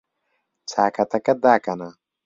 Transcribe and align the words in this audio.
چاکەتەکەت 0.69 1.37
داکەنە. 1.45 1.89